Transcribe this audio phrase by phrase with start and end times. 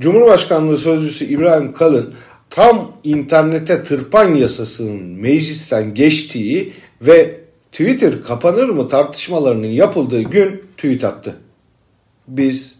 [0.00, 2.14] Cumhurbaşkanlığı Sözcüsü İbrahim Kalın
[2.50, 7.40] tam internete tırpan yasasının meclisten geçtiği ve
[7.72, 11.36] Twitter kapanır mı tartışmalarının yapıldığı gün tweet attı.
[12.28, 12.74] Biz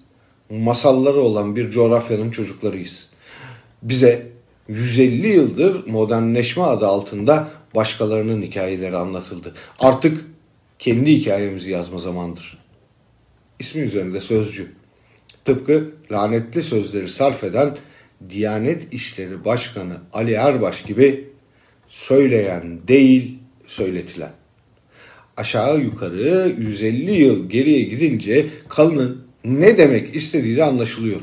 [0.51, 3.11] masalları olan bir coğrafyanın çocuklarıyız.
[3.83, 4.27] Bize
[4.69, 9.55] 150 yıldır modernleşme adı altında başkalarının hikayeleri anlatıldı.
[9.79, 10.25] Artık
[10.79, 12.59] kendi hikayemizi yazma zamandır.
[13.59, 14.82] İsmi üzerinde sözcü.
[15.45, 17.77] Tıpkı lanetli sözleri sarf eden
[18.31, 21.25] Diyanet İşleri Başkanı Ali Erbaş gibi
[21.89, 24.33] söyleyen değil söyletilen.
[25.37, 31.21] Aşağı yukarı 150 yıl geriye gidince Kalın'ın ne demek istediği de anlaşılıyor.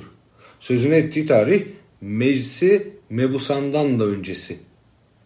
[0.60, 1.62] Sözünü ettiği tarih
[2.02, 4.58] meclisi mebusandan da öncesi.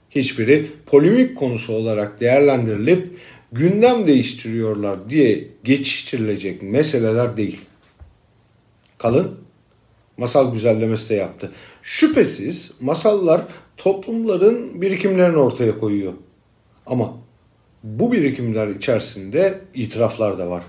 [0.10, 3.08] Hiçbiri polemik konusu olarak değerlendirilip
[3.52, 7.60] gündem değiştiriyorlar diye geçiştirilecek meseleler değil.
[9.04, 9.32] Kalın
[10.18, 11.52] masal güzellemesi de yaptı.
[11.82, 13.42] Şüphesiz masallar
[13.78, 16.14] toplumların birikimlerini ortaya koyuyor.
[16.86, 17.14] Ama
[17.84, 20.64] bu birikimler içerisinde itiraflar da var.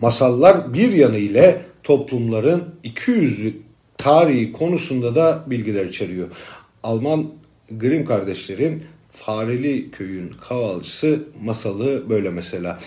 [0.00, 3.54] Masallar bir yanı ile toplumların iki yüzlü
[3.98, 6.28] tarihi konusunda da bilgiler içeriyor.
[6.82, 7.26] Alman
[7.70, 12.80] Grimm kardeşlerin Fareli Köyün Kavalcısı masalı böyle mesela.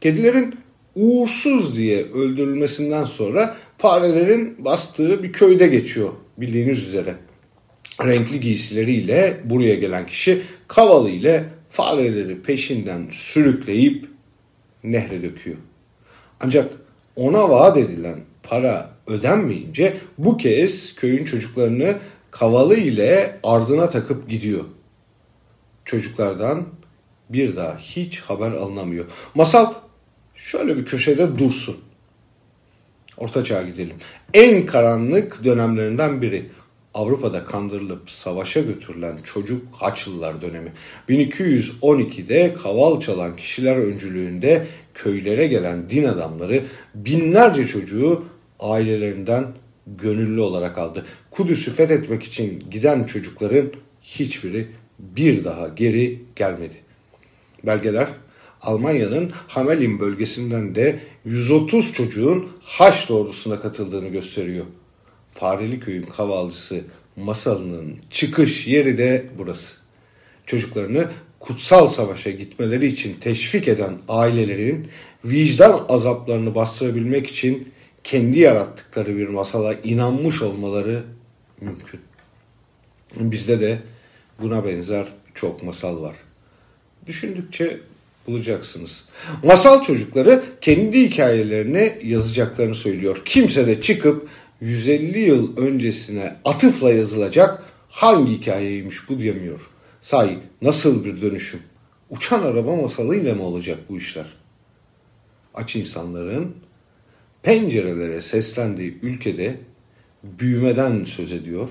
[0.00, 0.54] Kedilerin
[0.94, 7.14] uğursuz diye öldürülmesinden sonra farelerin bastığı bir köyde geçiyor bildiğiniz üzere.
[8.04, 14.06] Renkli giysileriyle buraya gelen kişi kavalı ile fareleri peşinden sürükleyip
[14.84, 15.56] nehre döküyor.
[16.40, 16.72] Ancak
[17.16, 21.98] ona vaat edilen para ödenmeyince bu kez köyün çocuklarını
[22.30, 24.64] kavalı ile ardına takıp gidiyor.
[25.84, 26.66] Çocuklardan
[27.28, 29.04] bir daha hiç haber alınamıyor.
[29.34, 29.74] Masal
[30.34, 31.76] şöyle bir köşede dursun.
[33.20, 33.96] Orta çağa gidelim.
[34.34, 36.46] En karanlık dönemlerinden biri.
[36.94, 40.72] Avrupa'da kandırılıp savaşa götürülen çocuk Haçlılar dönemi.
[41.08, 46.62] 1212'de kaval çalan kişiler öncülüğünde köylere gelen din adamları
[46.94, 48.24] binlerce çocuğu
[48.60, 49.46] ailelerinden
[49.86, 51.06] gönüllü olarak aldı.
[51.30, 53.66] Kudüs'ü fethetmek için giden çocukların
[54.02, 54.68] hiçbiri
[54.98, 56.76] bir daha geri gelmedi.
[57.66, 58.08] Belgeler
[58.62, 64.64] Almanya'nın Hamelin bölgesinden de 130 çocuğun Haçlı ordusuna katıldığını gösteriyor.
[65.32, 66.80] Fareli köyün kavalcısı
[67.16, 69.76] masalının çıkış yeri de burası.
[70.46, 71.08] Çocuklarını
[71.40, 74.88] kutsal savaşa gitmeleri için teşvik eden ailelerin
[75.24, 77.72] vicdan azaplarını bastırabilmek için
[78.04, 81.02] kendi yarattıkları bir masala inanmış olmaları
[81.60, 82.00] mümkün.
[83.16, 83.78] Bizde de
[84.40, 86.14] buna benzer çok masal var.
[87.06, 87.80] Düşündükçe
[88.26, 89.08] bulacaksınız.
[89.44, 93.22] Masal çocukları kendi hikayelerini yazacaklarını söylüyor.
[93.24, 94.28] Kimse de çıkıp
[94.60, 99.60] 150 yıl öncesine atıfla yazılacak hangi hikayeymiş bu diyemiyor.
[100.00, 101.60] Say nasıl bir dönüşüm?
[102.10, 104.26] Uçan araba masalıyla mı olacak bu işler?
[105.54, 106.54] Aç insanların
[107.42, 109.56] pencerelere seslendiği ülkede
[110.24, 111.68] büyümeden söz ediyor.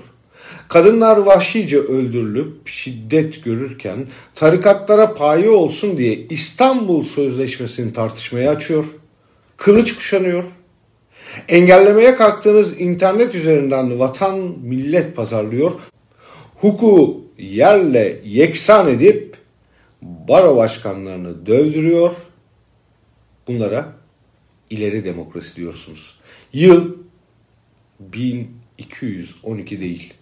[0.68, 8.84] Kadınlar vahşice öldürülüp şiddet görürken tarikatlara paye olsun diye İstanbul Sözleşmesi'ni tartışmaya açıyor.
[9.56, 10.44] Kılıç kuşanıyor.
[11.48, 15.72] Engellemeye kalktığınız internet üzerinden vatan millet pazarlıyor.
[16.54, 19.36] Hukuku yerle yeksan edip
[20.02, 22.12] baro başkanlarını dövdürüyor.
[23.48, 23.92] Bunlara
[24.70, 26.18] ileri demokrasi diyorsunuz.
[26.52, 26.96] Yıl
[28.00, 30.14] 1212 değil.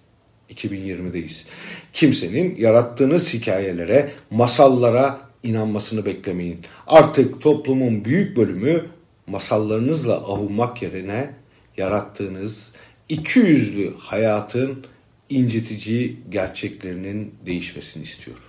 [0.55, 1.47] 2020'deyiz.
[1.93, 6.61] Kimsenin yarattığınız hikayelere, masallara inanmasını beklemeyin.
[6.87, 8.85] Artık toplumun büyük bölümü
[9.27, 11.35] masallarınızla avunmak yerine
[11.77, 12.73] yarattığınız
[13.09, 14.87] iki yüzlü hayatın
[15.31, 18.48] incitici gerçeklerinin değişmesini istiyor.